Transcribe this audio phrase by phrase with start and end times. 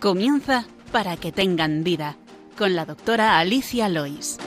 [0.00, 2.16] Comienza para que tengan vida
[2.56, 4.38] con la doctora Alicia Lois.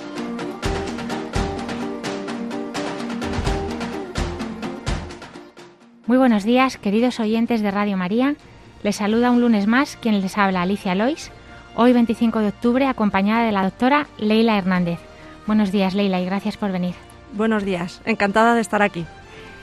[6.08, 8.36] Muy buenos días, queridos oyentes de Radio María.
[8.82, 11.30] Les saluda un lunes más quien les habla Alicia Lois,
[11.76, 14.98] hoy 25 de octubre acompañada de la doctora Leila Hernández.
[15.46, 16.96] Buenos días, Leila, y gracias por venir.
[17.34, 19.06] Buenos días, encantada de estar aquí.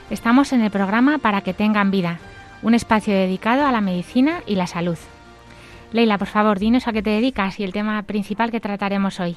[0.08, 2.20] Estamos en el programa Para que tengan vida,
[2.62, 4.96] un espacio dedicado a la medicina y la salud.
[5.92, 9.36] Leila, por favor, dinos a qué te dedicas y el tema principal que trataremos hoy.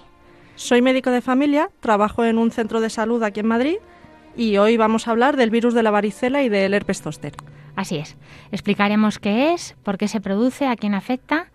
[0.56, 3.78] Soy médico de familia, trabajo en un centro de salud aquí en Madrid
[4.38, 7.34] y hoy vamos a hablar del virus de la varicela y del herpes zóster.
[7.76, 8.16] Así es.
[8.52, 11.48] Explicaremos qué es, por qué se produce, a quién afecta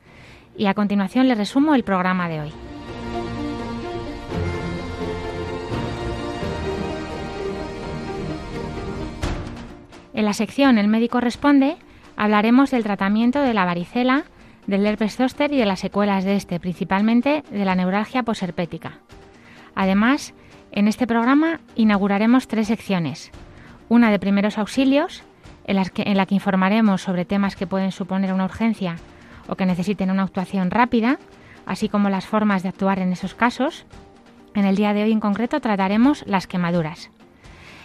[0.57, 2.53] y a continuación le resumo el programa de hoy.
[10.13, 11.77] En la sección El médico responde
[12.17, 14.25] hablaremos del tratamiento de la varicela,
[14.69, 18.99] del herpes zóster y de las secuelas de este, principalmente de la neuralgia posherpética.
[19.75, 20.35] Además,
[20.71, 23.33] en este programa inauguraremos tres secciones.
[23.89, 25.25] Una de primeros auxilios,
[25.65, 28.97] en, la que informaremos sobre temas que pueden suponer una urgencia
[29.49, 31.19] o que necesiten una actuación rápida,
[31.65, 33.87] así como las formas de actuar en esos casos.
[34.55, 37.11] En el día de hoy en concreto trataremos las quemaduras.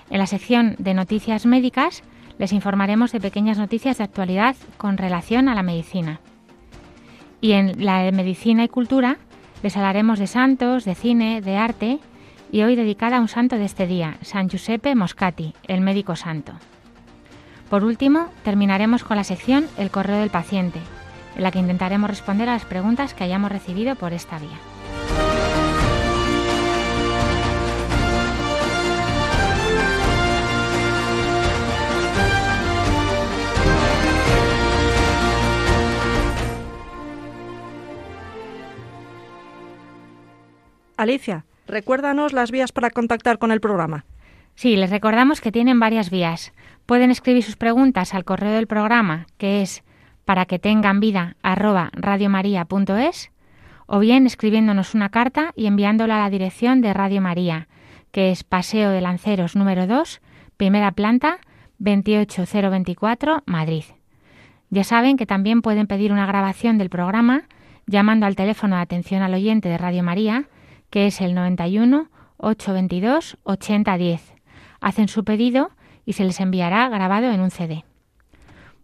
[0.10, 2.04] En la sección de noticias médicas
[2.38, 6.20] les informaremos de pequeñas noticias de actualidad con relación a la medicina.
[7.44, 9.18] Y en la de Medicina y Cultura
[9.64, 12.00] les hablaremos de santos, de cine, de arte
[12.54, 16.54] y hoy dedicada a un santo de este día, San Giuseppe Moscati, el médico santo.
[17.70, 20.80] Por último, terminaremos con la sección El correo del paciente,
[21.36, 24.73] en la que intentaremos responder a las preguntas que hayamos recibido por esta vía.
[40.98, 44.06] Alicia, recuérdanos las vías para contactar con el programa.
[44.56, 46.54] Sí, les recordamos que tienen varias vías.
[46.86, 49.84] Pueden escribir sus preguntas al correo del programa, que es
[50.26, 51.36] para que tengan vida
[53.86, 57.68] o bien escribiéndonos una carta y enviándola a la dirección de Radio María,
[58.12, 60.22] que es Paseo de Lanceros número 2,
[60.56, 61.40] primera planta,
[61.80, 63.84] 28024, Madrid.
[64.70, 67.44] Ya saben que también pueden pedir una grabación del programa
[67.86, 70.46] llamando al teléfono de atención al oyente de Radio María
[70.94, 74.36] que es el 91 822 8010.
[74.80, 75.72] Hacen su pedido
[76.06, 77.84] y se les enviará grabado en un CD.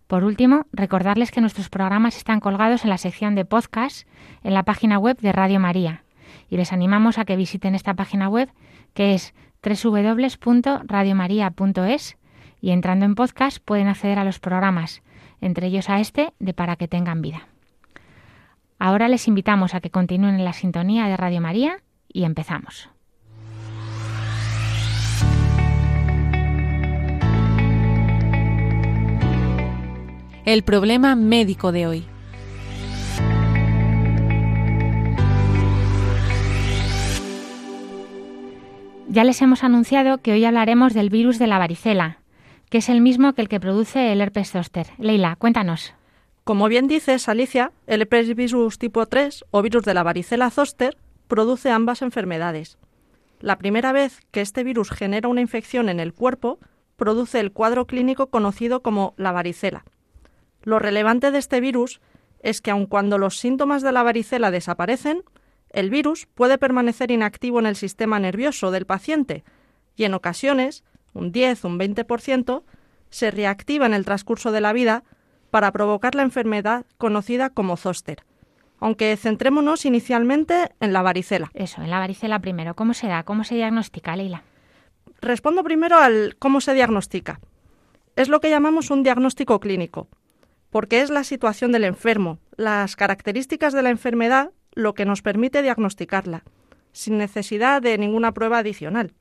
[0.07, 4.07] Por último, recordarles que nuestros programas están colgados en la sección de podcast
[4.41, 6.03] en la página web de Radio María
[6.49, 8.49] y les animamos a que visiten esta página web
[8.95, 12.17] que es www.radiomaria.es
[12.59, 15.03] y entrando en podcast pueden acceder a los programas,
[15.41, 17.47] entre ellos a este de Para que tengan vida.
[18.79, 22.89] Ahora les invitamos a que continúen en la sintonía de Radio María y empezamos.
[30.45, 32.05] El problema médico de hoy.
[39.11, 42.19] Ya les hemos anunciado que hoy hablaremos del virus de la varicela,
[42.69, 44.87] que es el mismo que el que produce el herpes zóster.
[44.97, 45.93] Leila, cuéntanos.
[46.43, 50.97] Como bien dices, Alicia, el herpes virus tipo 3 o virus de la varicela zóster
[51.29, 52.77] produce ambas enfermedades.
[53.39, 56.59] La primera vez que este virus genera una infección en el cuerpo,
[56.97, 59.85] produce el cuadro clínico conocido como la varicela.
[60.63, 62.01] Lo relevante de este virus
[62.41, 65.23] es que aun cuando los síntomas de la varicela desaparecen,
[65.69, 69.43] el virus puede permanecer inactivo en el sistema nervioso del paciente
[69.95, 72.63] y en ocasiones, un 10 o un 20%,
[73.11, 75.03] se reactiva en el transcurso de la vida
[75.51, 78.25] para provocar la enfermedad conocida como zóster
[78.79, 81.51] aunque centrémonos inicialmente en la varicela.
[81.53, 82.75] Eso, en la varicela primero.
[82.75, 83.23] ¿Cómo se da?
[83.23, 84.43] ¿Cómo se diagnostica, Leila?
[85.21, 87.39] Respondo primero al cómo se diagnostica.
[88.15, 90.07] Es lo que llamamos un diagnóstico clínico,
[90.69, 95.61] porque es la situación del enfermo, las características de la enfermedad lo que nos permite
[95.61, 96.43] diagnosticarla,
[96.91, 99.13] sin necesidad de ninguna prueba adicional.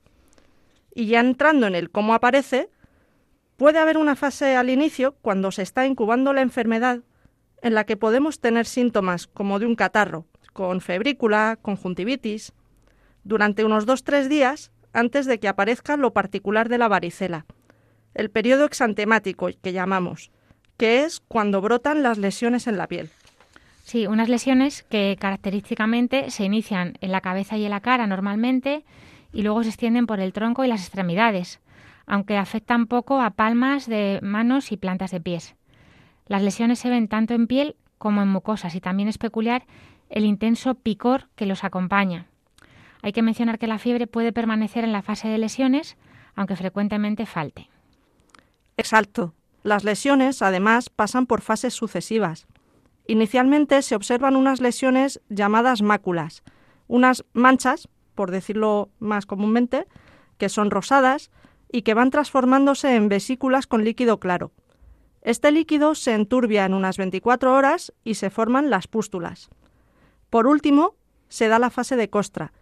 [0.95, 2.71] Y ya entrando en el cómo aparece,
[3.57, 7.01] puede haber una fase al inicio, cuando se está incubando la enfermedad,
[7.63, 12.53] en la que podemos tener síntomas como de un catarro, con febrícula, conjuntivitis,
[13.25, 17.47] durante unos 2-3 días antes de que aparezca lo particular de la varicela,
[18.15, 20.31] el periodo exantemático que llamamos,
[20.77, 23.11] que es cuando brotan las lesiones en la piel.
[23.85, 28.85] Sí, unas lesiones que característicamente se inician en la cabeza y en la cara normalmente
[29.33, 31.61] y luego se extienden por el tronco y las extremidades,
[32.07, 35.55] aunque afectan poco a palmas de manos y plantas de pies.
[36.29, 39.67] Las lesiones se ven tanto en piel como en mucosas y también es peculiar
[40.11, 42.27] el intenso picor que los acompaña.
[43.03, 45.97] Hay que mencionar que la fiebre puede permanecer en la fase de lesiones,
[46.35, 47.69] aunque frecuentemente falte.
[48.77, 49.35] Exacto.
[49.63, 52.47] Las lesiones, además, pasan por fases sucesivas.
[53.07, 56.43] Inicialmente se observan unas lesiones llamadas máculas,
[56.87, 59.87] unas manchas, por decirlo más comúnmente,
[60.37, 61.31] que son rosadas
[61.71, 64.53] y que van transformándose en vesículas con líquido claro.
[65.23, 69.51] Este líquido se enturbia en unas 24 horas y se forman las pústulas.
[70.31, 70.95] Por último,
[71.29, 72.53] se da la fase de costra.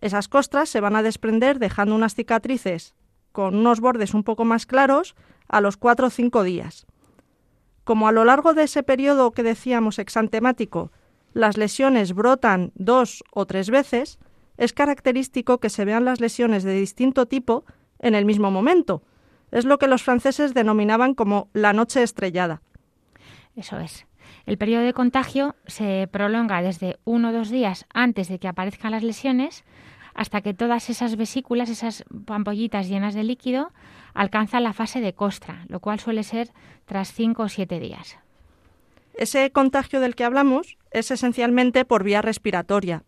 [0.00, 2.94] Esas costras se van a desprender dejando unas cicatrices
[3.32, 5.14] con unos bordes un poco más claros
[5.48, 6.86] a los 4 o 5 días.
[7.84, 10.92] Como a lo largo de ese periodo que decíamos exantemático,
[11.32, 14.18] las lesiones brotan dos o tres veces,
[14.56, 17.64] es característico que se vean las lesiones de distinto tipo
[17.98, 19.02] en el mismo momento.
[19.50, 22.62] Es lo que los franceses denominaban como la noche estrellada.
[23.56, 24.06] Eso es.
[24.46, 28.92] El periodo de contagio se prolonga desde uno o dos días antes de que aparezcan
[28.92, 29.64] las lesiones
[30.14, 33.72] hasta que todas esas vesículas, esas ampollitas llenas de líquido,
[34.14, 36.50] alcanzan la fase de costra, lo cual suele ser
[36.86, 38.18] tras cinco o siete días.
[39.14, 43.04] Ese contagio del que hablamos es esencialmente por vía respiratoria,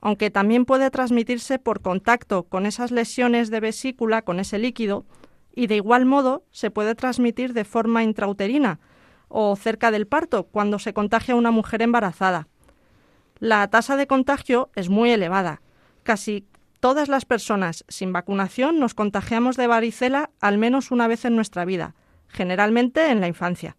[0.00, 5.04] aunque también puede transmitirse por contacto con esas lesiones de vesícula, con ese líquido,
[5.54, 8.80] y de igual modo se puede transmitir de forma intrauterina
[9.28, 12.48] o cerca del parto, cuando se contagia una mujer embarazada.
[13.38, 15.62] La tasa de contagio es muy elevada.
[16.02, 16.46] Casi
[16.80, 21.64] todas las personas sin vacunación nos contagiamos de varicela al menos una vez en nuestra
[21.64, 21.94] vida,
[22.28, 23.76] generalmente en la infancia.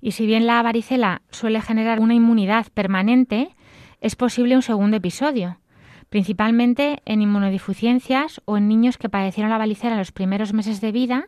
[0.00, 3.54] Y si bien la varicela suele generar una inmunidad permanente,
[4.00, 5.59] es posible un segundo episodio,
[6.10, 10.92] principalmente en inmunodeficiencias o en niños que padecieron la varicela en los primeros meses de
[10.92, 11.26] vida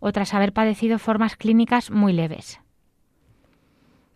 [0.00, 2.58] o tras haber padecido formas clínicas muy leves.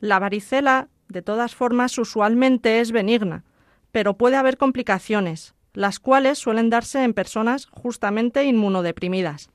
[0.01, 3.45] La varicela, de todas formas, usualmente es benigna,
[3.93, 9.51] pero puede haber complicaciones, las cuales suelen darse en personas justamente inmunodeprimidas.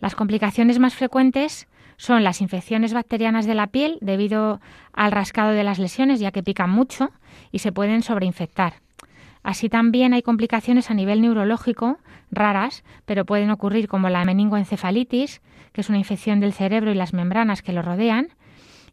[0.00, 4.60] Las complicaciones más frecuentes son las infecciones bacterianas de la piel debido
[4.92, 7.12] al rascado de las lesiones, ya que pican mucho
[7.52, 8.83] y se pueden sobreinfectar.
[9.44, 11.98] Así también hay complicaciones a nivel neurológico
[12.32, 15.40] raras, pero pueden ocurrir como la meningoencefalitis,
[15.72, 18.30] que es una infección del cerebro y las membranas que lo rodean,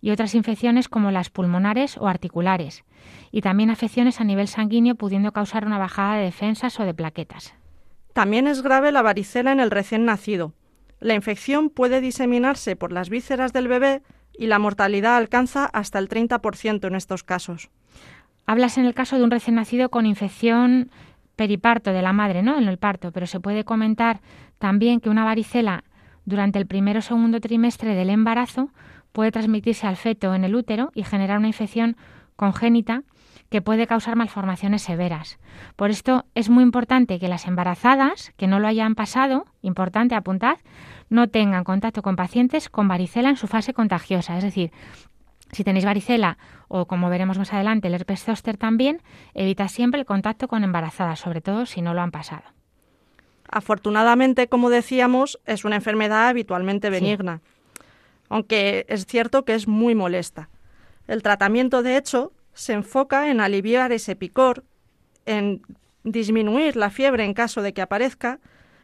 [0.02, 2.84] y otras infecciones como las pulmonares o articulares,
[3.32, 7.56] y también afecciones a nivel sanguíneo pudiendo causar una bajada de defensas o de plaquetas.
[8.14, 10.54] También es grave la varicela en el recién nacido,
[11.02, 16.08] la infección puede diseminarse por las vísceras del bebé y la mortalidad alcanza hasta el
[16.08, 17.72] 30% en estos casos.
[18.52, 20.92] Hablas en el caso de un recién nacido con infección
[21.38, 22.58] periparto de la madre, ¿no?
[22.58, 24.20] En el parto, pero se puede comentar
[24.60, 25.86] también que una varicela
[26.26, 28.68] durante el primero o segundo trimestre del embarazo
[29.14, 31.96] puede transmitirse al feto en el útero y generar una infección
[32.36, 33.04] congénita
[33.48, 35.40] que puede causar malformaciones severas.
[35.78, 40.58] Por esto es muy importante que las embarazadas que no lo hayan pasado, importante apuntad,
[41.10, 44.38] no tengan contacto con pacientes con varicela en su fase contagiosa.
[44.38, 44.72] Es decir,
[45.52, 46.38] si tenéis varicela
[46.68, 49.02] o como veremos más adelante el herpes zóster también,
[49.34, 52.44] evita siempre el contacto con embarazadas, sobre todo si no lo han pasado.
[53.50, 57.42] Afortunadamente, como decíamos, es una enfermedad habitualmente benigna,
[58.30, 60.50] aunque es cierto que es muy molesta.
[61.08, 64.64] El tratamiento, de hecho, se enfoca en aliviar ese picor,
[65.26, 65.62] en
[66.04, 68.40] disminuir la fiebre en caso de que aparezca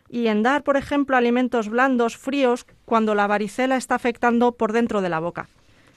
[0.10, 5.02] y en dar, por ejemplo, alimentos blandos, fríos, cuando la varicela está afectando por dentro
[5.02, 5.48] de la boca.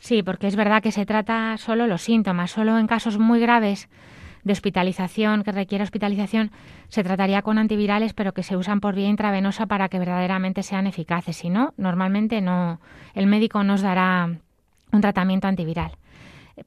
[0.01, 3.89] Sí, porque es verdad que se trata solo los síntomas, solo en casos muy graves
[4.43, 6.51] de hospitalización, que requiere hospitalización,
[6.89, 10.87] se trataría con antivirales, pero que se usan por vía intravenosa para que verdaderamente sean
[10.87, 11.37] eficaces.
[11.37, 12.81] Si no, normalmente no,
[13.15, 14.31] el médico nos dará
[14.91, 15.93] un tratamiento antiviral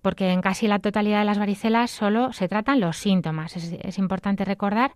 [0.02, 3.56] porque en casi la totalidad de las varicelas solo se tratan los síntomas.
[3.56, 4.94] Es, importante recordar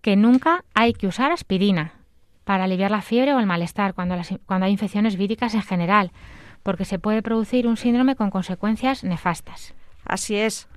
[0.00, 1.92] que nunca hay que usar aspirina
[2.44, 6.10] para aliviar la fiebre o el malestar cuando, cuando hay infecciones víricas en general,
[6.62, 9.74] porque se puede producir un síndrome con consecuencias nefastas.
[10.04, 10.68] Así es.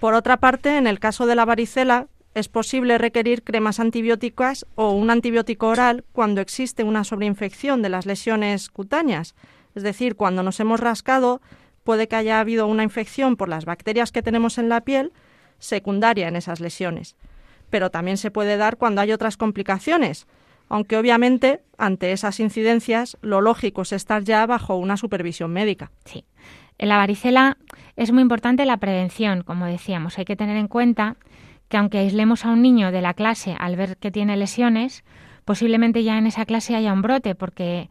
[0.00, 4.92] Por otra parte, en el caso de la varicela, es posible requerir cremas antibióticas o
[4.92, 9.34] un antibiótico oral cuando existe una sobreinfección de las lesiones cutáneas,
[9.74, 11.40] es decir, cuando nos hemos rascado
[11.84, 15.12] puede que haya habido una infección por las bacterias que tenemos en la piel
[15.58, 17.16] secundaria en esas lesiones.
[17.70, 20.26] Pero también se puede dar cuando hay otras complicaciones,
[20.68, 25.90] aunque obviamente ante esas incidencias lo lógico es estar ya bajo una supervisión médica.
[26.04, 26.24] Sí.
[26.78, 27.56] En la varicela
[27.96, 30.18] es muy importante la prevención, como decíamos.
[30.18, 31.16] Hay que tener en cuenta
[31.68, 35.04] que aunque aislemos a un niño de la clase al ver que tiene lesiones,
[35.44, 37.90] posiblemente ya en esa clase haya un brote, porque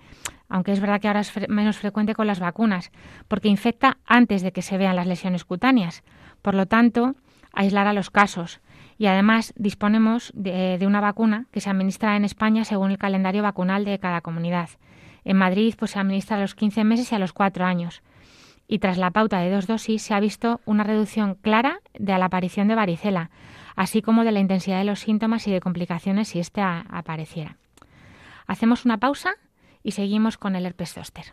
[0.50, 2.92] aunque es verdad que ahora es menos frecuente con las vacunas,
[3.28, 6.04] porque infecta antes de que se vean las lesiones cutáneas.
[6.42, 7.16] Por lo tanto,
[7.52, 8.62] aislar a los casos.
[8.98, 13.86] Y además disponemos de, una vacuna que se administra en España según el calendario vacunal
[13.86, 14.70] de cada comunidad.
[15.24, 18.02] En Madrid pues, se administra a los 15 meses y a los 4 años.
[18.68, 22.26] Y tras la pauta de dos dosis se ha visto una reducción clara de la
[22.26, 23.30] aparición de varicela,
[23.76, 27.58] así como de la intensidad de los síntomas y de complicaciones si éste apareciera.
[28.46, 29.36] Hacemos una pausa
[29.84, 31.26] y seguimos con el herpes zóster.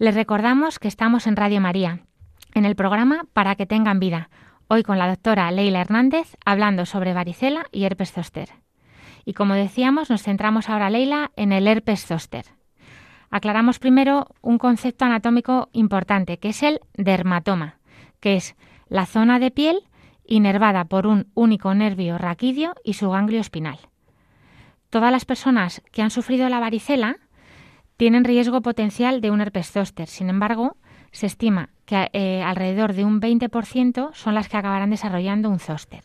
[0.00, 2.00] Les recordamos que estamos en Radio María,
[2.54, 4.30] en el programa Para que tengan vida,
[4.66, 8.48] hoy con la doctora Leila Hernández hablando sobre varicela y herpes zóster.
[9.26, 12.46] Y como decíamos, nos centramos ahora, Leila, en el herpes zóster.
[13.28, 17.76] Aclaramos primero un concepto anatómico importante, que es el dermatoma,
[18.20, 18.56] que es
[18.88, 19.82] la zona de piel
[20.24, 23.80] inervada por un único nervio raquídeo y su ganglio espinal.
[24.88, 27.18] Todas las personas que han sufrido la varicela
[28.00, 30.08] tienen riesgo potencial de un herpes zóster.
[30.08, 30.78] Sin embargo,
[31.10, 36.02] se estima que eh, alrededor de un 20% son las que acabarán desarrollando un zóster.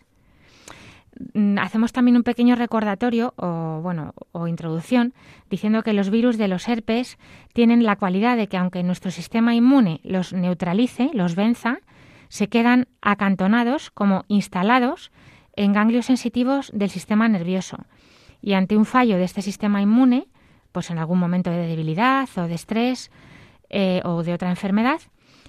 [1.33, 5.13] Mm, hacemos también un pequeño recordatorio o, bueno, o introducción
[5.49, 7.17] diciendo que los virus de los herpes
[7.53, 11.77] tienen la cualidad de que aunque nuestro sistema inmune los neutralice, los venza,
[12.27, 15.13] se quedan acantonados como instalados
[15.55, 17.85] en ganglios sensitivos del sistema nervioso.
[18.41, 20.27] Y ante un fallo de este sistema inmune,
[20.75, 23.09] pues en algún momento de debilidad o de estrés
[23.69, 24.99] eh, o de otra enfermedad,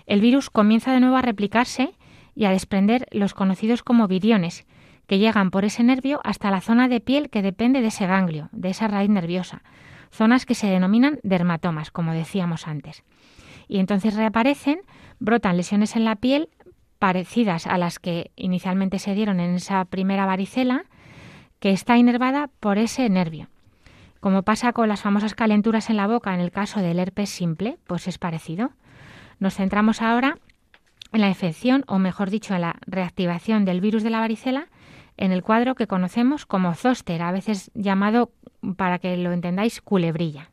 [0.06, 1.94] el virus comienza de nuevo a replicarse
[2.36, 4.68] y a desprender los conocidos como viriones,
[5.08, 8.50] que llegan por ese nervio hasta la zona de piel que depende de ese ganglio,
[8.52, 9.64] de esa raíz nerviosa,
[10.12, 13.02] zonas que se denominan dermatomas, como decíamos antes.
[13.66, 14.78] Y entonces reaparecen,
[15.18, 16.50] brotan lesiones en la piel
[17.00, 20.84] parecidas a las que inicialmente se dieron en esa primera varicela,
[21.58, 23.48] que está inervada por ese nervio.
[24.26, 27.78] Como pasa con las famosas calenturas en la boca en el caso del herpes simple,
[27.86, 28.72] pues es parecido.
[29.38, 30.38] Nos centramos ahora
[31.12, 34.66] en la infección, o mejor dicho, en la reactivación del virus de la varicela
[35.16, 38.32] en el cuadro que conocemos como zóster, a veces llamado,
[38.76, 40.50] para que lo entendáis, culebrilla.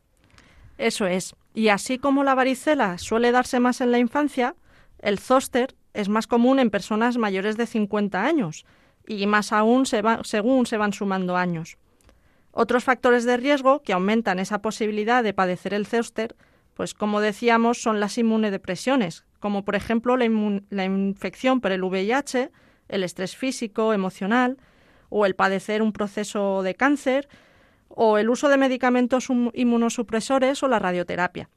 [0.78, 1.34] Eso es.
[1.52, 4.54] Y así como la varicela suele darse más en la infancia,
[5.00, 8.66] el zóster es más común en personas mayores de 50 años
[9.08, 11.76] y más aún según se van sumando años.
[12.56, 16.36] Otros factores de riesgo que aumentan esa posibilidad de padecer el zóster,
[16.74, 20.26] pues como decíamos, son las inmunodepresiones, como por ejemplo la,
[20.70, 22.52] la infección por el VIH,
[22.88, 24.58] el estrés físico, emocional,
[25.08, 27.28] o el padecer un proceso de cáncer,
[27.88, 31.50] o el uso de medicamentos inmunosupresores o la radioterapia.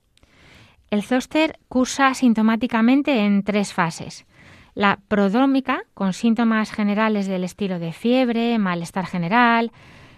[0.90, 4.26] El zóster cursa sintomáticamente en tres fases.
[4.74, 9.72] La prodrómica, con síntomas generales del estilo de fiebre, malestar general,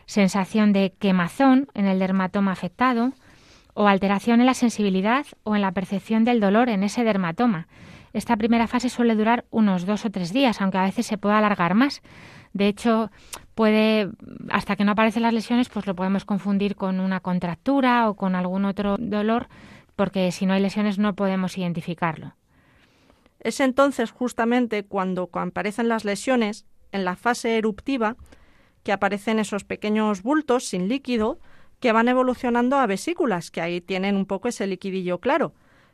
[0.09, 3.13] sensación de quemazón en el dermatoma afectado,
[3.75, 7.67] o alteración en la sensibilidad o en la percepción del dolor en ese dermatoma.
[8.11, 11.35] Esta primera fase suele durar unos dos o tres días, aunque a veces se puede
[11.35, 12.01] alargar más.
[12.53, 13.11] De hecho,
[13.53, 14.09] puede,
[14.49, 18.33] hasta que no aparecen las lesiones, pues lo podemos confundir con una contractura o con
[18.33, 19.47] algún otro dolor,
[19.95, 22.33] porque si no hay lesiones no podemos identificarlo.
[23.41, 28.15] Es entonces justamente cuando aparecen las lesiones, en la fase eruptiva,
[28.83, 31.39] que aparecen esos pequeños bultos sin líquido
[31.79, 35.53] que van evolucionando a vesículas, que ahí tienen un poco ese liquidillo claro.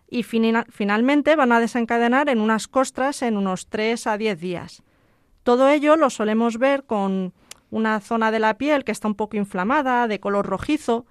[0.10, 4.84] Y finalmente van a desencadenar en unas costras en unos 3 a 10 días.
[5.44, 7.34] Todo ello lo solemos ver con
[7.70, 11.06] una zona de la piel que está un poco inflamada, de color rojizo,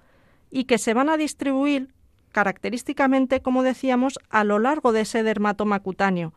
[0.49, 1.93] y que se van a distribuir
[2.31, 6.33] característicamente, como decíamos, a lo largo de ese dermatoma cutáneo,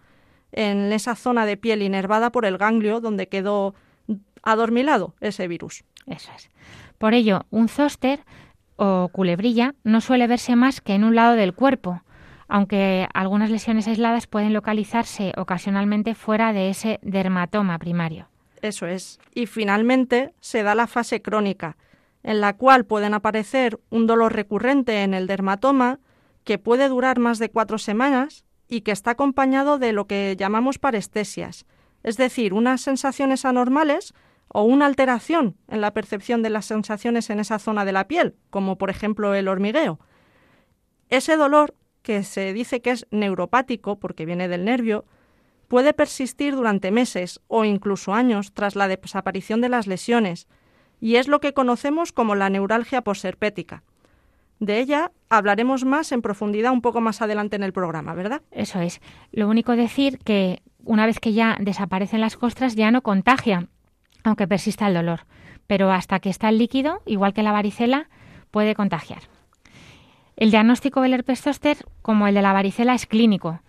[0.52, 3.74] en esa zona de piel inervada por el ganglio donde quedó
[4.42, 5.84] adormilado ese virus.
[6.06, 6.50] Eso es.
[6.98, 8.20] Por ello, un zóster
[8.76, 12.02] o culebrilla no suele verse más que en un lado del cuerpo,
[12.48, 18.28] aunque algunas lesiones aisladas pueden localizarse ocasionalmente fuera de ese dermatoma primario.
[18.62, 19.20] Eso es.
[19.34, 21.76] Y finalmente se da la fase crónica,
[22.22, 26.00] en la cual pueden aparecer un dolor recurrente en el dermatoma
[26.44, 30.78] que puede durar más de cuatro semanas y que está acompañado de lo que llamamos
[30.78, 31.66] parestesias,
[32.02, 34.14] es decir, unas sensaciones anormales
[34.48, 38.34] o una alteración en la percepción de las sensaciones en esa zona de la piel,
[38.50, 39.98] como por ejemplo el hormigueo.
[41.10, 45.04] Ese dolor que se dice que es neuropático porque viene del nervio,
[45.68, 50.48] puede persistir durante meses o incluso años tras la desaparición de las lesiones,
[51.00, 53.84] y es lo que conocemos como la neuralgia posherpética.
[54.58, 58.42] De ella hablaremos más en profundidad un poco más adelante en el programa, ¿verdad?
[58.50, 59.00] Eso es.
[59.30, 63.68] Lo único decir que una vez que ya desaparecen las costras ya no contagia,
[64.24, 65.20] aunque persista el dolor.
[65.66, 68.08] Pero hasta que está el líquido, igual que la varicela,
[68.50, 69.22] puede contagiar.
[70.36, 73.60] El diagnóstico del herpes zóster, como el de la varicela, es clínico,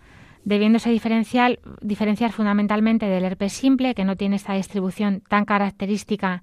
[0.44, 6.42] debiéndose diferenciar, diferenciar fundamentalmente del herpes simple, que no tiene esta distribución tan característica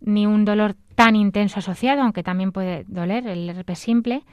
[0.00, 4.24] ni un dolor tan intenso asociado, aunque también puede doler el herpes simple,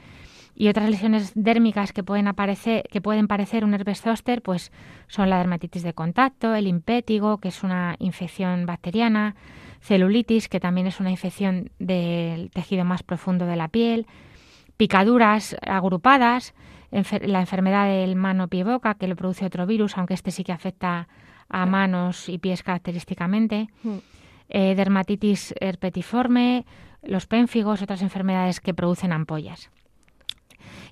[0.54, 4.72] y otras lesiones dérmicas que pueden aparecer, que pueden parecer un herpes zóster, pues
[5.08, 9.36] son la dermatitis de contacto, el impétigo, que es una infección bacteriana,
[9.80, 14.06] celulitis, que también es una infección del tejido más profundo de la piel,
[14.76, 16.54] picaduras agrupadas,
[16.90, 21.08] la enfermedad del mano-pie-boca, que lo produce otro virus, aunque este sí que afecta
[21.48, 23.98] a manos y pies característicamente, hmm.
[24.48, 26.64] eh, dermatitis herpetiforme,
[27.02, 29.70] los pénfigos, otras enfermedades que producen ampollas.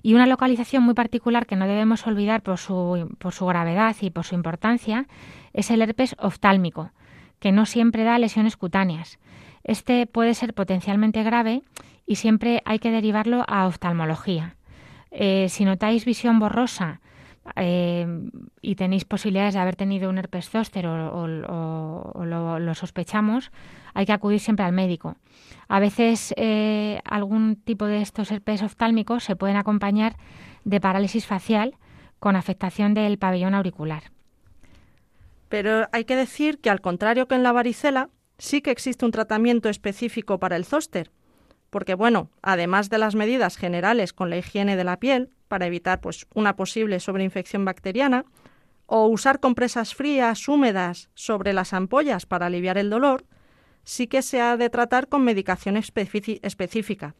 [0.01, 4.09] Y una localización muy particular que no debemos olvidar por su, por su gravedad y
[4.09, 5.07] por su importancia
[5.53, 6.91] es el herpes oftálmico,
[7.39, 9.19] que no siempre da lesiones cutáneas.
[9.63, 11.63] Este puede ser potencialmente grave
[12.05, 14.55] y siempre hay que derivarlo a oftalmología.
[15.11, 17.01] Eh, si notáis visión borrosa
[17.55, 18.07] eh,
[18.61, 23.51] y tenéis posibilidades de haber tenido un herpes zóster o, lo, sospechamos,
[23.93, 25.15] hay que acudir siempre al médico.
[25.67, 30.15] A veces eh, algún tipo de estos herpes oftálmicos se pueden acompañar
[30.63, 31.75] de parálisis facial
[32.19, 34.03] con afectación del pabellón auricular.
[35.47, 39.11] Pero hay que decir que al contrario que en la varicela, sí que existe un
[39.11, 41.11] tratamiento específico para el zóster
[41.69, 46.01] porque bueno, además de las medidas generales con la higiene de la piel para evitar
[46.01, 48.25] pues una posible sobreinfección bacteriana
[48.85, 53.25] o usar compresas frías húmedas sobre las ampollas para aliviar el dolor,
[53.83, 57.15] sí que se ha de tratar con medicación específica.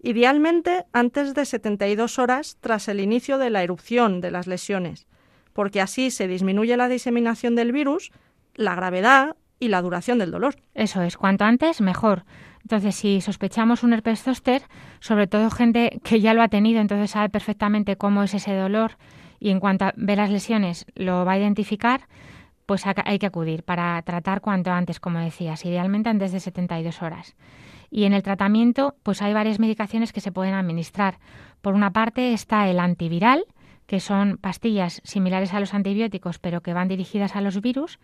[0.00, 5.06] Idealmente antes de 72 horas tras el inicio de la erupción de las lesiones,
[5.52, 8.12] porque así se disminuye la diseminación del virus,
[8.54, 10.56] la gravedad y la duración del dolor.
[10.74, 12.24] Eso es, cuanto antes mejor.
[12.62, 14.62] Entonces, si sospechamos un herpes zóster,
[15.00, 18.92] sobre todo gente que ya lo ha tenido, entonces sabe perfectamente cómo es ese dolor
[19.40, 22.02] y en cuanto ve las lesiones lo va a identificar,
[22.66, 27.34] pues hay que acudir para tratar cuanto antes, como decías, idealmente antes de 72 horas.
[27.90, 31.18] Y en el tratamiento, pues hay varias medicaciones que se pueden administrar.
[31.62, 33.46] Por una parte está el antiviral,
[33.86, 37.98] que son pastillas similares a los antibióticos, pero que van dirigidas a los virus.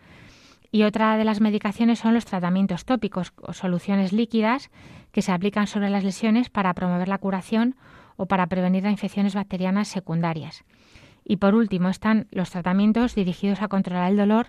[0.75, 4.73] Y otra de las medicaciones son los tratamientos tópicos o soluciones líquidas
[5.13, 7.77] que se aplican sobre las lesiones para promover la curación
[8.17, 10.65] o para prevenir las infecciones bacterianas secundarias.
[11.25, 14.49] Y por último están los tratamientos dirigidos a controlar el dolor,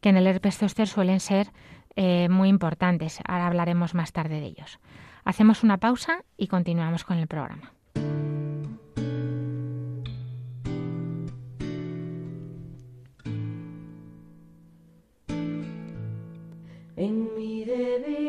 [0.00, 1.52] que en el herpes zóster suelen ser
[1.94, 3.20] eh, muy importantes.
[3.28, 4.80] Ahora hablaremos más tarde de ellos.
[5.26, 7.74] Hacemos una pausa y continuamos con el programa.
[16.98, 18.25] En mi debilidad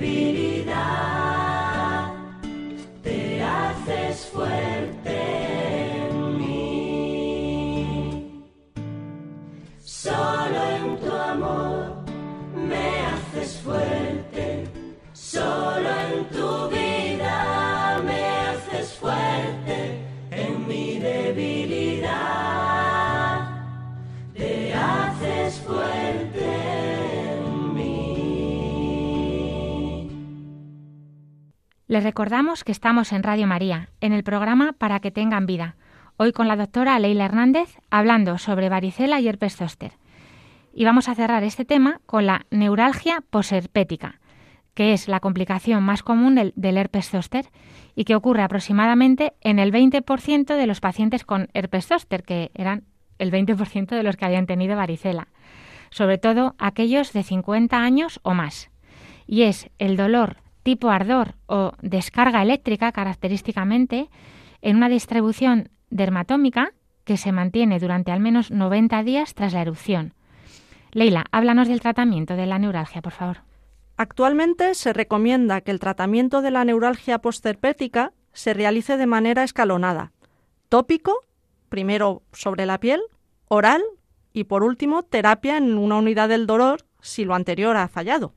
[0.00, 0.43] mi
[31.94, 35.76] Les recordamos que estamos en Radio María, en el programa Para que tengan vida.
[36.16, 39.92] Hoy con la doctora Leila Hernández hablando sobre varicela y herpes zóster.
[40.72, 44.18] Y vamos a cerrar este tema con la neuralgia posherpética,
[44.74, 47.46] que es la complicación más común del, del herpes zóster
[47.94, 52.82] y que ocurre aproximadamente en el 20% de los pacientes con herpes zóster, que eran
[53.18, 55.28] el 20% de los que habían tenido varicela,
[55.90, 58.72] sobre todo aquellos de 50 años o más.
[59.28, 64.10] Y es el dolor tipo ardor o descarga eléctrica característicamente
[64.62, 66.72] en una distribución dermatómica
[67.04, 70.14] que se mantiene durante al menos 90 días tras la erupción.
[70.90, 73.38] Leila, háblanos del tratamiento de la neuralgia, por favor.
[73.96, 80.12] Actualmente se recomienda que el tratamiento de la neuralgia postherpética se realice de manera escalonada.
[80.68, 81.20] Tópico,
[81.68, 83.02] primero sobre la piel,
[83.48, 83.82] oral
[84.32, 88.34] y por último terapia en una unidad del dolor si lo anterior ha fallado.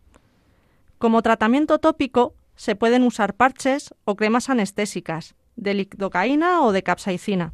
[0.97, 7.53] Como tratamiento tópico se pueden usar parches o cremas anestésicas de lidocaína o de capsaicina.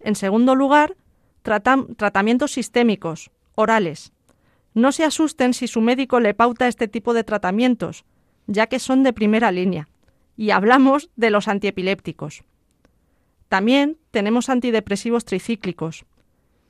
[0.00, 0.96] En segundo lugar,
[1.42, 4.12] tratam- tratamientos sistémicos, orales.
[4.74, 8.04] No se asusten si su médico le pauta este tipo de tratamientos,
[8.46, 9.88] ya que son de primera línea.
[10.36, 12.42] Y hablamos de los antiepilépticos.
[13.48, 16.04] También tenemos antidepresivos tricíclicos.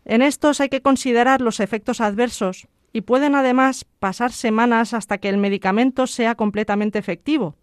[0.05, 5.29] En estos hay que considerar los efectos adversos y pueden además pasar semanas hasta que
[5.29, 7.57] el medicamento sea completamente efectivo,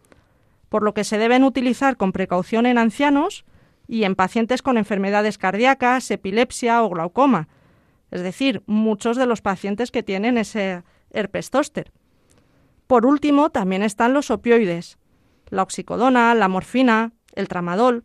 [0.67, 3.45] por lo que se deben utilizar con precaución en ancianos
[3.87, 7.47] y en pacientes con enfermedades cardíacas, epilepsia o glaucoma,
[8.11, 11.93] es decir, muchos de los pacientes que tienen ese herpes zóster.
[12.85, 14.97] Por último, también están los opioides,
[15.47, 18.03] la oxicodona, la morfina, el tramadol,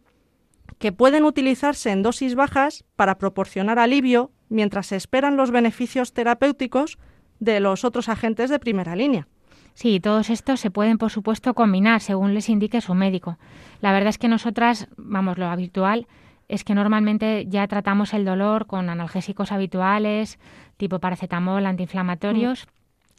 [0.79, 6.99] que pueden utilizarse en dosis bajas para proporcionar alivio mientras se esperan los beneficios terapéuticos
[7.41, 9.27] de los otros agentes de primera línea.
[9.75, 13.39] Sí, todos estos se pueden, por supuesto, combinar según les indique su médico.
[13.83, 16.07] La verdad es que nosotras, vamos, lo habitual
[16.49, 20.39] es que normalmente ya tratamos el dolor con analgésicos habituales,
[20.77, 22.69] tipo paracetamol, antiinflamatorios,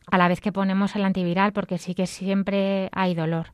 [0.10, 3.52] a la vez que ponemos el antiviral, porque sí que siempre hay dolor.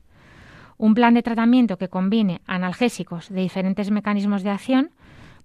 [0.78, 4.90] Un plan de tratamiento que combine analgésicos de diferentes mecanismos de acción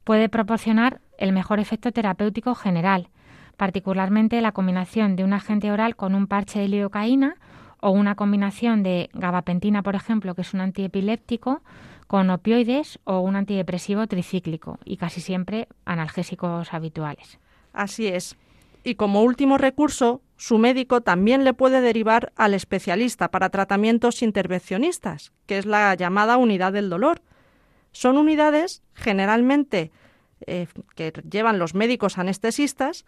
[0.04, 3.10] puede proporcionar el mejor efecto terapéutico general,
[3.60, 7.36] particularmente la combinación de un agente oral con un parche de lidocaína
[7.82, 11.62] o una combinación de gabapentina, por ejemplo, que es un antiepiléptico,
[12.08, 17.38] con opioides o un antidepresivo tricíclico y casi siempre analgésicos habituales.
[17.74, 18.38] Así es.
[18.86, 25.34] Y como último recurso, su médico también le puede derivar al especialista para tratamientos intervencionistas,
[25.48, 27.22] que es la llamada unidad del dolor.
[27.92, 29.92] Son unidades generalmente
[30.48, 33.06] eh, que llevan los médicos anestesistas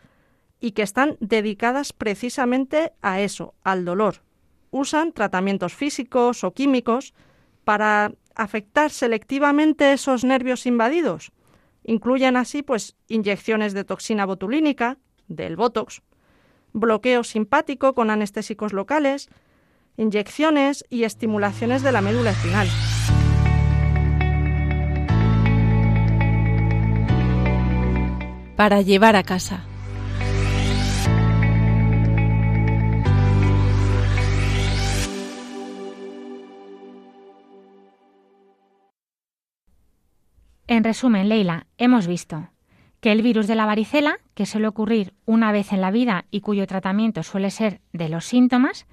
[0.61, 4.21] y que están dedicadas precisamente a eso, al dolor.
[4.69, 7.13] Usan tratamientos físicos o químicos
[7.65, 11.31] para afectar selectivamente esos nervios invadidos.
[11.83, 14.97] Incluyen así pues inyecciones de toxina botulínica,
[15.27, 16.03] del Botox,
[16.73, 19.29] bloqueo simpático con anestésicos locales,
[19.97, 22.67] inyecciones y estimulaciones de la médula espinal.
[28.55, 29.65] Para llevar a casa.
[40.67, 42.49] En resumen, Leila, hemos visto
[43.01, 46.41] que el virus de la varicela, que suele ocurrir una vez en la vida y
[46.41, 48.85] cuyo tratamiento suele ser de los síntomas,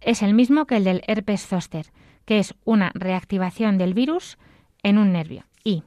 [0.00, 1.86] es el mismo que el del herpes zóster,
[2.24, 4.36] que es una reactivación del virus
[4.82, 5.84] en un nervio y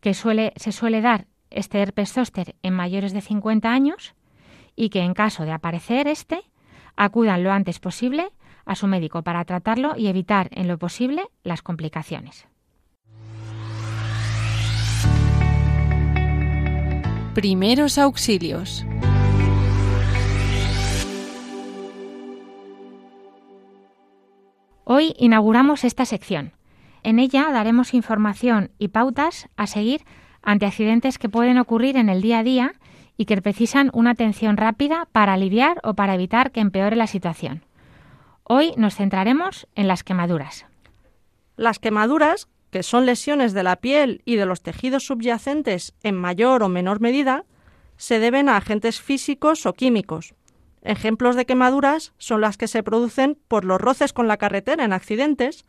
[0.00, 4.14] que suele, se suele dar este herpes zóster en mayores de 50 años
[4.74, 6.40] y que en caso de aparecer este,
[6.96, 8.30] acudan lo antes posible
[8.64, 12.46] a su médico para tratarlo y evitar en lo posible las complicaciones.
[17.34, 18.84] Primeros auxilios.
[24.84, 26.52] Hoy inauguramos esta sección.
[27.02, 30.04] En ella daremos información y pautas a seguir
[30.42, 32.74] ante accidentes que pueden ocurrir en el día a día
[33.16, 37.64] y que precisan una atención rápida para aliviar o para evitar que empeore la situación.
[38.44, 40.66] Hoy nos centraremos en las quemaduras.
[41.56, 46.62] Las quemaduras que son lesiones de la piel y de los tejidos subyacentes en mayor
[46.62, 47.44] o menor medida,
[47.98, 50.34] se deben a agentes físicos o químicos.
[50.80, 54.94] Ejemplos de quemaduras son las que se producen por los roces con la carretera en
[54.94, 55.66] accidentes,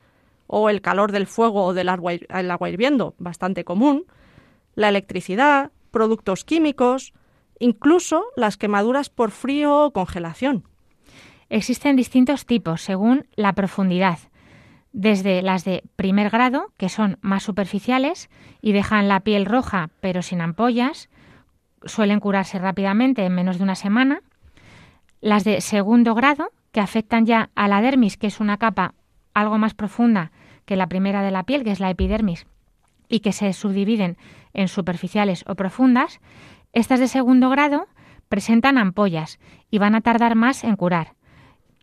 [0.48, 4.06] o el calor del fuego o del agua, agua hirviendo, bastante común,
[4.76, 7.14] la electricidad, productos químicos,
[7.60, 10.64] incluso las quemaduras por frío o congelación.
[11.50, 14.20] Existen distintos tipos según la profundidad,
[14.94, 18.30] desde las de primer grado, que son más superficiales
[18.62, 21.10] y dejan la piel roja pero sin ampollas,
[21.84, 24.22] suelen curarse rápidamente en menos de una semana.
[25.20, 28.94] Las de segundo grado, que afectan ya a la dermis, que es una capa
[29.34, 30.32] algo más profunda
[30.66, 32.46] que la primera de la piel, que es la epidermis,
[33.10, 34.18] y que se subdividen
[34.54, 36.22] en superficiales o profundas,
[36.72, 37.88] estas de segundo grado
[38.30, 41.14] presentan ampollas y van a tardar más en curar.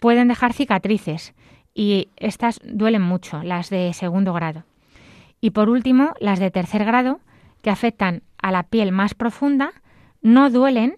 [0.01, 1.35] Pueden dejar cicatrices
[1.75, 4.65] y estas duelen mucho, las de segundo grado.
[5.41, 7.21] Y por último, las de tercer grado,
[7.63, 9.73] que afectan a la piel más profunda,
[10.23, 10.97] no duelen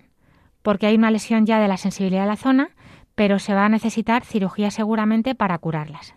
[0.62, 2.70] porque hay una lesión ya de la sensibilidad de la zona,
[3.14, 6.14] pero se va a necesitar cirugía seguramente para curarlas.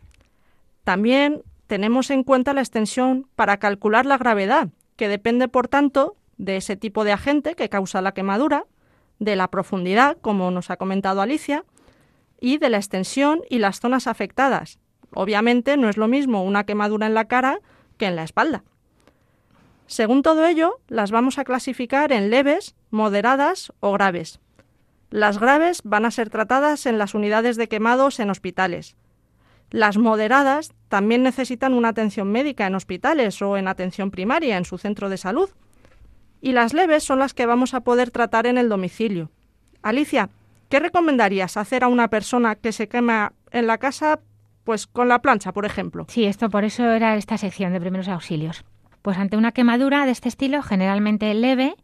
[0.84, 6.58] También tenemos en cuenta la extensión para calcular la gravedad, que depende, por tanto, de
[6.58, 8.66] ese tipo de agente que causa la quemadura,
[9.20, 11.64] de la profundidad, como nos ha comentado Alicia,
[12.46, 14.78] y de la extensión y las zonas afectadas.
[15.16, 17.58] Obviamente no es lo mismo una quemadura en la cara
[17.98, 18.64] que en la espalda.
[19.88, 24.40] Según todo ello, las vamos a clasificar en leves, moderadas o graves.
[25.10, 28.96] Las graves van a ser tratadas en las unidades de quemados en hospitales.
[29.72, 34.78] Las moderadas también necesitan una atención médica en hospitales o en atención primaria en su
[34.78, 35.50] centro de salud.
[36.42, 39.32] Y las leves son las que vamos a poder tratar en el domicilio.
[39.82, 40.30] Alicia,
[40.70, 44.20] ¿Qué recomendarías hacer a una persona que se quema en la casa,
[44.64, 46.06] pues con la plancha, por ejemplo?
[46.10, 48.66] Sí, esto por eso era esta sección de primeros auxilios.
[49.02, 51.76] Pues ante una quemadura de este estilo, generalmente leve,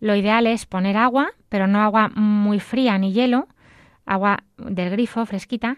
[0.00, 3.48] lo ideal es poner agua, pero no agua muy fría ni hielo,
[4.06, 5.76] agua del grifo fresquita,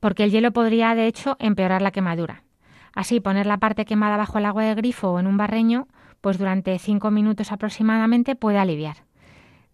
[0.00, 2.44] porque el hielo podría de hecho empeorar la quemadura.
[2.94, 5.86] Así, poner la parte quemada bajo el agua del grifo o en un barreño,
[6.22, 9.05] pues durante cinco minutos aproximadamente puede aliviar.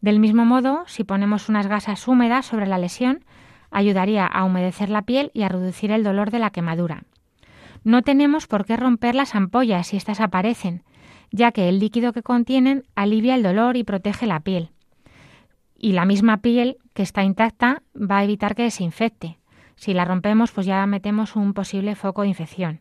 [0.03, 3.25] Del mismo modo, si ponemos unas gasas húmedas sobre la lesión,
[3.71, 7.05] ayudaría a humedecer la piel y a reducir el dolor de la quemadura.
[7.85, 10.83] No tenemos por qué romper las ampollas si éstas aparecen,
[11.31, 14.71] ya que el líquido que contienen alivia el dolor y protege la piel.
[15.79, 19.39] Y la misma piel que está intacta va a evitar que se infecte.
[19.77, 22.81] Si la rompemos, pues ya metemos un posible foco de infección.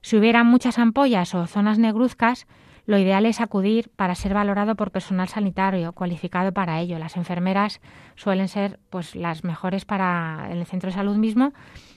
[0.00, 2.46] Si hubiera muchas ampollas o zonas negruzcas,
[2.88, 6.98] lo ideal es acudir para ser valorado por personal sanitario cualificado para ello.
[6.98, 7.82] Las enfermeras
[8.16, 11.52] suelen ser pues las mejores para el centro de salud mismo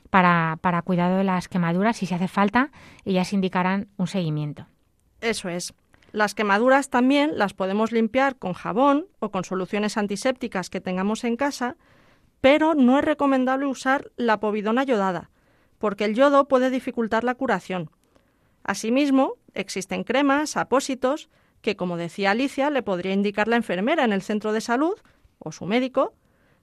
[0.10, 1.96] para, para cuidado de las quemaduras.
[1.96, 2.72] Si se hace falta,
[3.06, 4.68] ellas indicarán un seguimiento.
[5.22, 5.74] Eso es.
[6.12, 11.38] Las quemaduras también las podemos limpiar con jabón o con soluciones antisépticas que tengamos en
[11.38, 11.78] casa,
[12.42, 15.30] pero no es recomendable usar la povidona yodada,
[15.78, 17.92] porque el yodo puede dificultar la curación.
[18.64, 21.30] Asimismo, existen cremas, apósitos,
[21.62, 24.96] que, como decía Alicia, le podría indicar la enfermera en el centro de salud
[25.40, 26.14] o su médico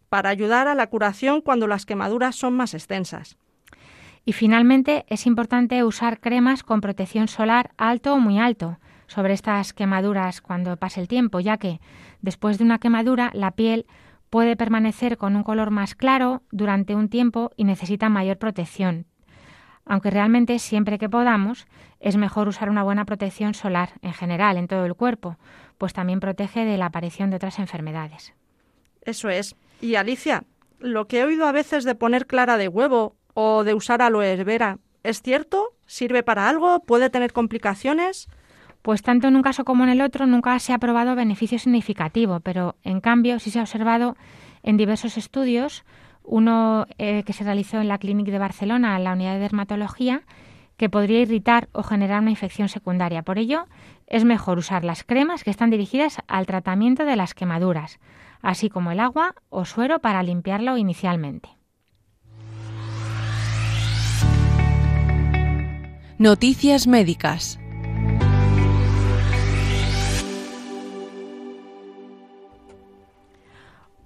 [0.09, 3.37] para ayudar a la curación cuando las quemaduras son más extensas.
[4.25, 9.73] Y finalmente es importante usar cremas con protección solar alto o muy alto sobre estas
[9.73, 11.81] quemaduras cuando pase el tiempo, ya que
[12.21, 13.87] después de una quemadura la piel
[14.29, 19.07] puede permanecer con un color más claro durante un tiempo y necesita mayor protección,
[19.88, 21.66] aunque realmente siempre que podamos
[21.98, 25.37] es mejor usar una buena protección solar en general en todo el cuerpo,
[25.79, 28.35] pues también protege de la aparición de otras enfermedades.
[29.03, 29.57] Eso es.
[29.81, 30.44] Y Alicia,
[30.79, 34.44] lo que he oído a veces de poner clara de huevo o de usar aloe
[34.44, 35.74] vera, ¿es cierto?
[35.87, 36.81] ¿Sirve para algo?
[36.81, 38.29] ¿Puede tener complicaciones?
[38.83, 42.40] Pues tanto en un caso como en el otro nunca se ha probado beneficio significativo,
[42.40, 44.16] pero en cambio sí se ha observado
[44.62, 45.85] en diversos estudios
[46.29, 50.23] uno eh, que se realizó en la Clínica de Barcelona, en la unidad de dermatología,
[50.77, 53.23] que podría irritar o generar una infección secundaria.
[53.23, 53.67] Por ello,
[54.07, 57.99] es mejor usar las cremas que están dirigidas al tratamiento de las quemaduras,
[58.43, 61.49] así como el agua o suero para limpiarlo inicialmente.
[66.19, 67.59] Noticias médicas.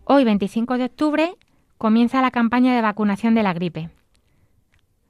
[0.05, 1.37] Hoy, 25 de octubre,
[1.83, 3.91] comienza la campaña de vacunación de la gripe.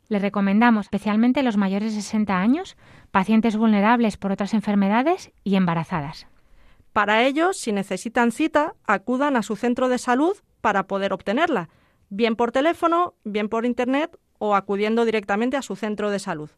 [0.09, 2.79] Le recomendamos especialmente los mayores de 60 años,
[3.11, 6.29] pacientes vulnerables por otras enfermedades y embarazadas.
[6.95, 11.69] Para ello, si necesitan cita, acudan a su centro de salud para poder obtenerla,
[12.09, 16.49] bien por teléfono, bien por Internet o acudiendo directamente a su centro de salud.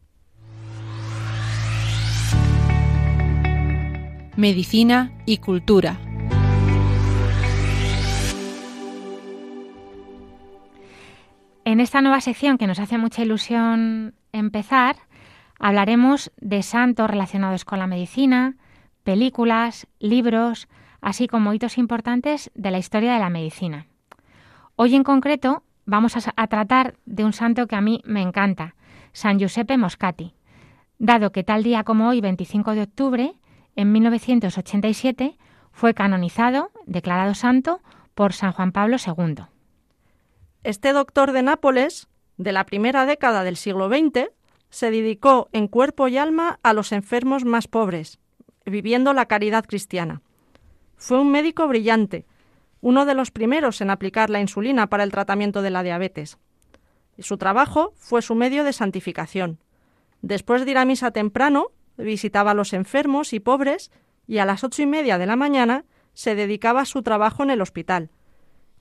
[4.37, 5.98] Medicina y cultura.
[11.66, 14.96] En esta nueva sección que nos hace mucha ilusión empezar,
[15.59, 18.57] hablaremos de santos relacionados con la medicina,
[19.03, 20.68] películas, libros,
[21.00, 23.87] así como hitos importantes de la historia de la medicina.
[24.77, 28.74] Hoy en concreto vamos a, tratar de un santo que a mí me encanta,
[29.12, 30.35] San Giuseppe Moscati,
[30.98, 33.35] dado que tal día como hoy, 25 de octubre,
[33.74, 35.38] en 1987,
[35.72, 37.81] fue canonizado, declarado santo,
[38.14, 39.54] por San Juan Pablo II.
[40.64, 44.31] Este doctor de Nápoles, de la primera década del siglo XX,
[44.70, 48.18] se dedicó en cuerpo y alma a los enfermos más pobres,
[48.64, 50.22] viviendo la caridad cristiana.
[50.96, 52.24] Fue un médico brillante,
[52.81, 56.38] uno de los primeros en aplicar la insulina para el tratamiento de la diabetes.
[57.18, 59.59] Su trabajo fue su medio de santificación.
[60.22, 63.92] Después de ir a misa temprano, visitaba a los enfermos y pobres
[64.27, 67.50] y a las ocho y media de la mañana se dedicaba a su trabajo en
[67.50, 68.09] el hospital.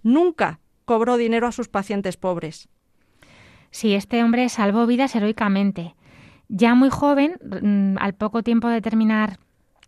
[0.01, 2.69] Nunca cobró dinero a sus pacientes pobres.
[3.71, 5.95] Sí, este hombre salvó vidas heroicamente.
[6.47, 9.39] Ya muy joven, mm, al poco tiempo de terminar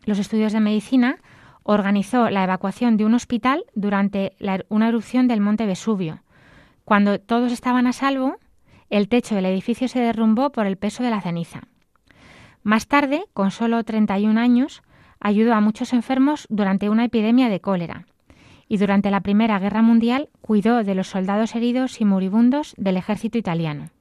[0.06, 1.18] los estudios de medicina,
[1.64, 4.36] organizó la evacuación de un hospital durante
[4.70, 6.22] una erupción del monte Vesubio.
[6.84, 8.38] Cuando todos estaban a salvo,
[8.90, 11.62] el techo del edificio se derrumbó por el peso de la ceniza.
[12.64, 14.84] Más tarde, con solo 31 años,
[15.20, 18.06] ayudó a muchos enfermos durante una epidemia de cólera
[18.68, 23.38] y durante la Primera Guerra Mundial cuidó de los soldados heridos y moribundos del ejército
[23.38, 23.92] italiano.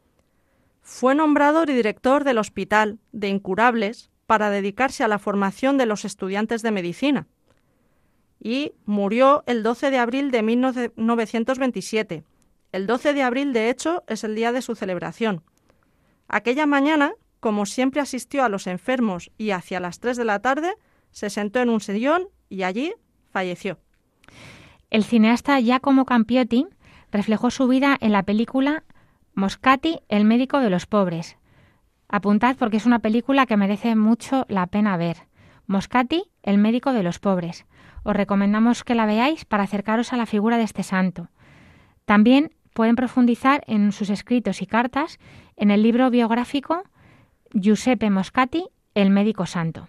[0.80, 6.62] Fue nombrado director del Hospital de Incurables para dedicarse a la formación de los estudiantes
[6.62, 7.26] de medicina
[8.40, 12.24] y murió el 12 de abril de 1927.
[12.72, 15.42] El 12 de abril, de hecho, es el día de su celebración.
[16.28, 20.74] Aquella mañana, como siempre asistió a los enfermos y hacia las 3 de la tarde,
[21.10, 22.92] se sentó en un sillón y allí
[23.30, 23.78] falleció.
[24.90, 26.66] El cineasta Giacomo Campiotti
[27.10, 28.84] reflejó su vida en la película
[29.34, 31.36] Moscati, el médico de los pobres.
[32.08, 35.16] Apuntad porque es una película que merece mucho la pena ver.
[35.66, 37.66] Moscati, el médico de los pobres.
[38.04, 41.28] Os recomendamos que la veáis para acercaros a la figura de este santo.
[42.04, 45.18] También pueden profundizar en sus escritos y cartas
[45.56, 46.82] en el libro biográfico
[47.52, 49.88] Giuseppe Moscati, el médico santo.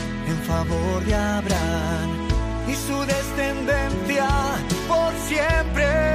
[0.31, 2.09] en favor de Abraham
[2.67, 4.27] y su descendencia
[4.87, 6.10] por siempre.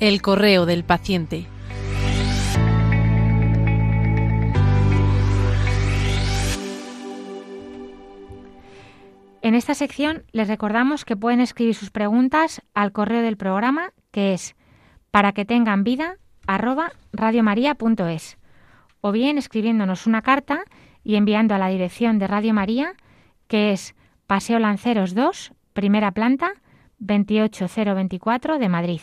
[0.00, 1.46] El correo del paciente.
[9.42, 14.32] En esta sección les recordamos que pueden escribir sus preguntas al correo del programa que
[14.32, 14.56] es
[15.10, 16.16] para que tengan vida
[19.02, 20.64] o bien escribiéndonos una carta
[21.04, 22.94] y enviando a la dirección de Radio María
[23.48, 23.94] que es
[24.26, 26.54] Paseo Lanceros 2, primera planta,
[27.00, 29.00] 28024 de Madrid.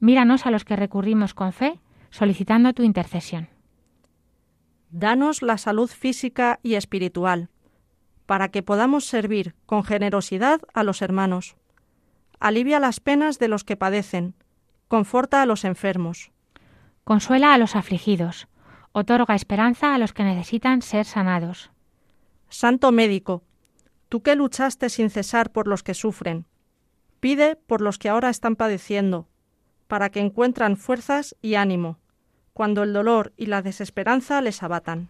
[0.00, 1.78] míranos a los que recurrimos con fe,
[2.12, 3.48] solicitando tu intercesión.
[4.90, 7.48] Danos la salud física y espiritual.
[8.26, 11.56] para que podamos servir con generosidad a los hermanos.
[12.38, 14.34] Alivia las penas de los que padecen,
[14.88, 16.30] conforta a los enfermos.
[17.04, 18.48] Consuela a los afligidos,
[18.92, 21.72] otorga esperanza a los que necesitan ser sanados.
[22.48, 23.42] Santo médico,
[24.08, 26.46] tú que luchaste sin cesar por los que sufren,
[27.20, 29.28] pide por los que ahora están padeciendo,
[29.88, 31.98] para que encuentran fuerzas y ánimo,
[32.52, 35.08] cuando el dolor y la desesperanza les abatan.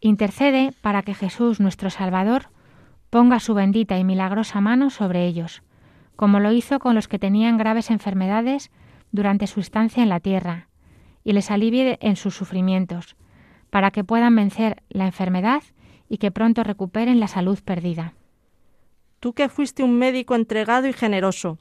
[0.00, 2.48] Intercede para que Jesús, nuestro Salvador,
[3.10, 5.62] ponga su bendita y milagrosa mano sobre ellos,
[6.16, 8.70] como lo hizo con los que tenían graves enfermedades
[9.12, 10.68] durante su estancia en la tierra,
[11.24, 13.16] y les alivie en sus sufrimientos,
[13.70, 15.62] para que puedan vencer la enfermedad
[16.08, 18.14] y que pronto recuperen la salud perdida.
[19.20, 21.58] Tú que fuiste un médico entregado y generoso,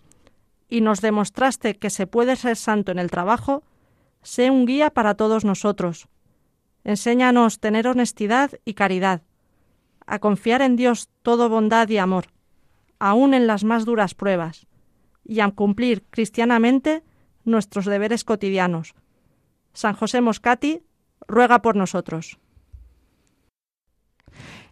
[0.70, 3.64] y nos demostraste que se puede ser santo en el trabajo,
[4.22, 6.08] sé un guía para todos nosotros.
[6.84, 9.22] Enséñanos tener honestidad y caridad,
[10.06, 12.26] a confiar en Dios todo bondad y amor,
[13.00, 14.68] aun en las más duras pruebas,
[15.24, 17.04] y a cumplir cristianamente
[17.44, 18.96] nuestros deberes cotidianos.
[19.74, 20.82] San José Moscati
[21.28, 22.40] ruega por nosotros.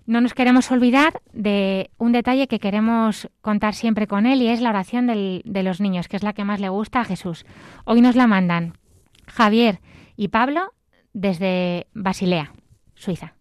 [0.05, 4.61] No nos queremos olvidar de un detalle que queremos contar siempre con él y es
[4.61, 7.45] la oración de los niños, que es la que más le gusta a Jesús.
[7.83, 8.77] Hoy nos la mandan
[9.27, 9.81] Javier
[10.15, 10.73] y Pablo
[11.13, 12.53] desde Basilea,
[12.95, 13.35] Suiza.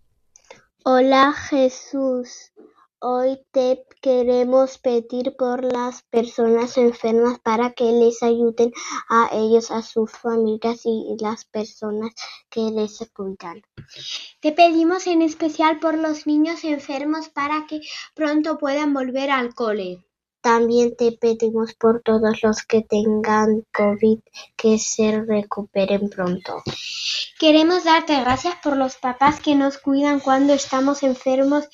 [0.85, 2.53] Hola Jesús,
[3.01, 8.73] hoy te queremos pedir por las personas enfermas para que les ayuden
[9.09, 12.13] a ellos, a sus familias y las personas
[12.51, 13.63] que les cuidan.
[14.41, 17.81] Te pedimos en especial por los niños enfermos para que
[18.15, 20.06] pronto puedan volver al cole.
[20.47, 24.21] También te pedimos por todos los que tengan COVID
[24.55, 26.63] que se recuperen pronto.
[27.41, 31.65] Queremos darte gracias por los papás que nos cuidan cuando estamos enfermos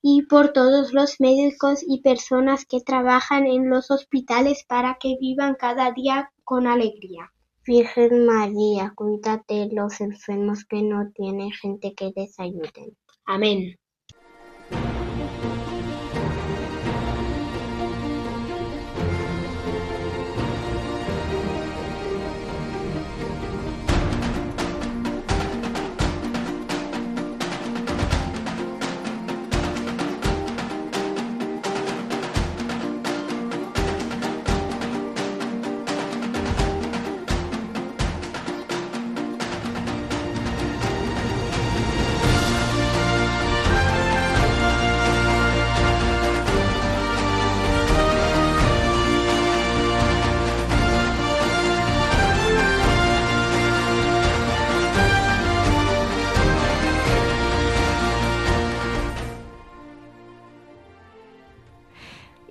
[0.00, 5.56] y por todos los médicos y personas que trabajan en los hospitales para que vivan
[5.56, 7.32] cada día con alegría.
[7.66, 12.96] Virgen María, cuídate de los enfermos que no tienen gente que les ayuden.
[13.24, 13.79] Amén.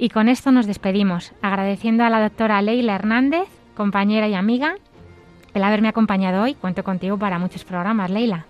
[0.02, 4.76] Y con esto nos despedimos, agradeciendo a la doctora Leila Hernández, compañera y amiga,
[5.54, 6.56] el haberme acompañado hoy.
[6.56, 8.46] Cuento contigo para muchos programas, Leila.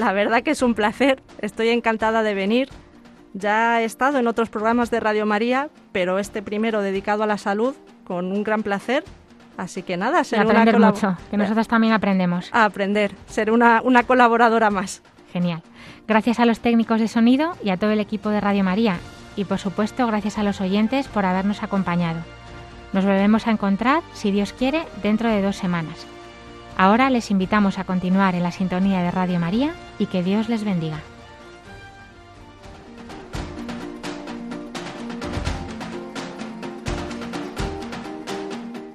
[0.00, 2.70] La verdad que es un placer, estoy encantada de venir.
[3.34, 7.36] Ya he estado en otros programas de Radio María, pero este primero dedicado a la
[7.36, 9.04] salud, con un gran placer.
[9.58, 12.48] Así que nada, Y seré una aprender mucho, que nosotros también aprendemos.
[12.52, 15.02] a aprender, seré una, una colaboradora más.
[15.34, 15.62] Genial.
[16.08, 18.98] Gracias a los técnicos de sonido y a todo el equipo de Radio María.
[19.36, 22.20] Y por supuesto, gracias a los oyentes por habernos acompañado.
[22.92, 26.06] Nos volvemos a encontrar, si Dios quiere, dentro de dos semanas.
[26.76, 30.64] Ahora les invitamos a continuar en la sintonía de Radio María y que Dios les
[30.64, 31.00] bendiga.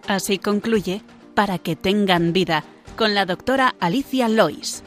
[0.08, 1.02] Así concluye
[1.34, 2.64] Para que tengan vida
[2.96, 4.84] con la doctora Alicia Lois.